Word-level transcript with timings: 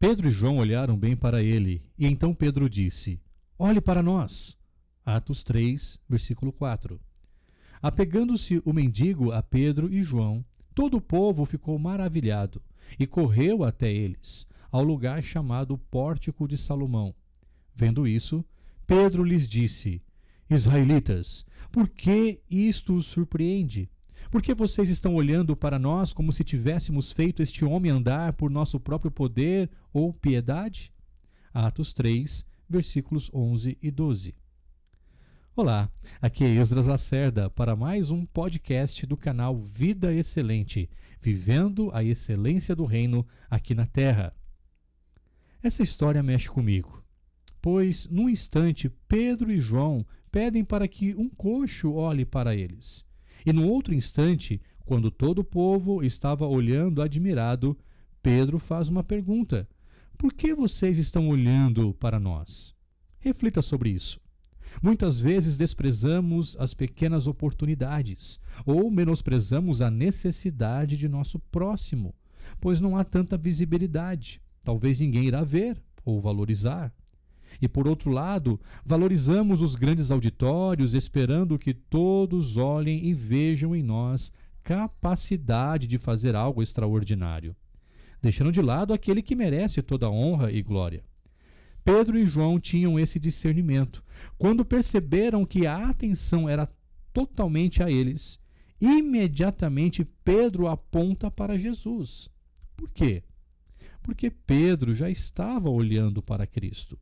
Pedro 0.00 0.28
e 0.28 0.30
João 0.30 0.56
olharam 0.56 0.96
bem 0.96 1.14
para 1.14 1.42
ele, 1.42 1.84
e 1.98 2.06
então 2.06 2.34
Pedro 2.34 2.70
disse: 2.70 3.20
Olhe 3.58 3.82
para 3.82 4.02
nós. 4.02 4.56
Atos 5.04 5.42
3, 5.42 5.98
versículo 6.08 6.54
4. 6.54 6.98
Apegando-se 7.82 8.62
o 8.64 8.72
mendigo 8.72 9.30
a 9.30 9.42
Pedro 9.42 9.92
e 9.92 10.02
João, 10.02 10.42
todo 10.74 10.96
o 10.96 11.02
povo 11.02 11.44
ficou 11.44 11.78
maravilhado 11.78 12.62
e 12.98 13.06
correu 13.06 13.62
até 13.62 13.92
eles, 13.92 14.46
ao 14.72 14.82
lugar 14.82 15.22
chamado 15.22 15.76
Pórtico 15.76 16.48
de 16.48 16.56
Salomão. 16.56 17.14
Vendo 17.74 18.08
isso, 18.08 18.42
Pedro 18.86 19.22
lhes 19.22 19.46
disse: 19.46 20.02
Israelitas, 20.48 21.44
por 21.70 21.86
que 21.86 22.40
isto 22.50 22.96
os 22.96 23.04
surpreende? 23.04 23.90
Por 24.28 24.42
que 24.42 24.54
vocês 24.54 24.88
estão 24.88 25.14
olhando 25.14 25.56
para 25.56 25.78
nós 25.78 26.12
como 26.12 26.32
se 26.32 26.44
tivéssemos 26.44 27.12
feito 27.12 27.42
este 27.42 27.64
homem 27.64 27.90
andar 27.90 28.32
por 28.32 28.50
nosso 28.50 28.78
próprio 28.80 29.10
poder 29.10 29.70
ou 29.92 30.12
piedade? 30.12 30.92
Atos 31.52 31.92
3, 31.92 32.44
versículos 32.68 33.30
11 33.32 33.78
e 33.80 33.90
12. 33.90 34.34
Olá, 35.56 35.90
aqui 36.22 36.44
é 36.44 36.54
Esdras 36.54 36.86
Lacerda 36.86 37.50
para 37.50 37.74
mais 37.74 38.10
um 38.10 38.24
podcast 38.24 39.04
do 39.04 39.16
canal 39.16 39.58
Vida 39.58 40.14
Excelente, 40.14 40.88
vivendo 41.20 41.90
a 41.92 42.04
excelência 42.04 42.74
do 42.74 42.84
reino 42.84 43.26
aqui 43.50 43.74
na 43.74 43.84
Terra. 43.84 44.32
Essa 45.60 45.82
história 45.82 46.22
mexe 46.22 46.48
comigo, 46.48 47.04
pois 47.60 48.06
num 48.06 48.28
instante 48.28 48.88
Pedro 49.08 49.50
e 49.50 49.58
João 49.58 50.06
pedem 50.30 50.64
para 50.64 50.86
que 50.86 51.14
um 51.16 51.28
coxo 51.28 51.92
olhe 51.92 52.24
para 52.24 52.54
eles. 52.54 53.04
E 53.44 53.52
no 53.52 53.66
outro 53.66 53.94
instante, 53.94 54.60
quando 54.84 55.10
todo 55.10 55.40
o 55.40 55.44
povo 55.44 56.02
estava 56.02 56.46
olhando 56.46 57.02
admirado, 57.02 57.76
Pedro 58.22 58.58
faz 58.58 58.88
uma 58.88 59.02
pergunta: 59.02 59.68
Por 60.18 60.32
que 60.32 60.54
vocês 60.54 60.98
estão 60.98 61.28
olhando 61.28 61.94
para 61.94 62.18
nós? 62.18 62.74
Reflita 63.18 63.62
sobre 63.62 63.90
isso. 63.90 64.20
Muitas 64.82 65.20
vezes 65.20 65.56
desprezamos 65.56 66.56
as 66.58 66.74
pequenas 66.74 67.26
oportunidades 67.26 68.38
ou 68.64 68.90
menosprezamos 68.90 69.82
a 69.82 69.90
necessidade 69.90 70.96
de 70.96 71.08
nosso 71.08 71.38
próximo, 71.38 72.14
pois 72.60 72.80
não 72.80 72.96
há 72.96 73.04
tanta 73.04 73.36
visibilidade. 73.36 74.40
Talvez 74.62 74.98
ninguém 74.98 75.26
irá 75.26 75.42
ver 75.42 75.82
ou 76.04 76.20
valorizar. 76.20 76.92
E 77.60 77.68
por 77.68 77.86
outro 77.86 78.10
lado, 78.10 78.60
valorizamos 78.84 79.62
os 79.62 79.74
grandes 79.74 80.10
auditórios, 80.10 80.94
esperando 80.94 81.58
que 81.58 81.72
todos 81.72 82.56
olhem 82.56 83.06
e 83.06 83.14
vejam 83.14 83.74
em 83.74 83.82
nós 83.82 84.32
capacidade 84.62 85.86
de 85.86 85.98
fazer 85.98 86.34
algo 86.36 86.62
extraordinário, 86.62 87.56
deixando 88.20 88.52
de 88.52 88.60
lado 88.60 88.92
aquele 88.92 89.22
que 89.22 89.34
merece 89.34 89.82
toda 89.82 90.10
honra 90.10 90.52
e 90.52 90.62
glória. 90.62 91.02
Pedro 91.82 92.18
e 92.18 92.26
João 92.26 92.60
tinham 92.60 92.98
esse 92.98 93.18
discernimento. 93.18 94.04
Quando 94.36 94.64
perceberam 94.64 95.44
que 95.44 95.66
a 95.66 95.88
atenção 95.88 96.48
era 96.48 96.70
totalmente 97.12 97.82
a 97.82 97.90
eles, 97.90 98.38
imediatamente 98.80 100.04
Pedro 100.24 100.68
aponta 100.68 101.30
para 101.30 101.58
Jesus. 101.58 102.28
Por 102.76 102.90
quê? 102.90 103.22
Porque 104.02 104.30
Pedro 104.30 104.94
já 104.94 105.10
estava 105.10 105.68
olhando 105.68 106.22
para 106.22 106.46
Cristo. 106.46 106.98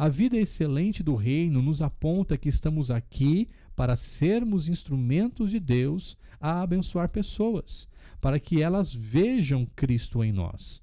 A 0.00 0.08
vida 0.08 0.38
excelente 0.38 1.02
do 1.02 1.14
reino 1.14 1.60
nos 1.60 1.82
aponta 1.82 2.38
que 2.38 2.48
estamos 2.48 2.90
aqui 2.90 3.46
para 3.76 3.96
sermos 3.96 4.66
instrumentos 4.66 5.50
de 5.50 5.60
Deus 5.60 6.16
a 6.40 6.62
abençoar 6.62 7.10
pessoas, 7.10 7.86
para 8.18 8.40
que 8.40 8.62
elas 8.62 8.94
vejam 8.94 9.66
Cristo 9.76 10.24
em 10.24 10.32
nós. 10.32 10.82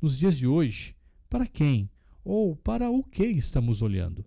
Nos 0.00 0.16
dias 0.16 0.38
de 0.38 0.46
hoje, 0.46 0.96
para 1.28 1.46
quem 1.46 1.90
ou 2.24 2.56
para 2.56 2.88
o 2.88 3.04
que 3.04 3.26
estamos 3.26 3.82
olhando? 3.82 4.24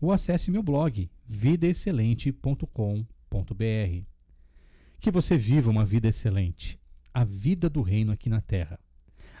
Ou 0.00 0.12
acesse 0.12 0.50
meu 0.50 0.62
blog 0.62 1.10
vidaexcelente.com.br. 1.26 4.04
Que 5.00 5.10
você 5.10 5.36
viva 5.36 5.70
uma 5.70 5.84
vida 5.84 6.08
excelente, 6.08 6.78
a 7.12 7.24
vida 7.24 7.68
do 7.68 7.82
reino 7.82 8.12
aqui 8.12 8.28
na 8.28 8.40
Terra. 8.40 8.78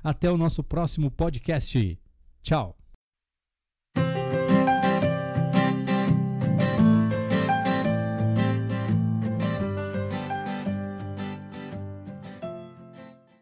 Até 0.02 0.30
o 0.30 0.36
nosso 0.36 0.62
próximo 0.62 1.10
podcast. 1.10 1.98
Tchau! 2.42 2.85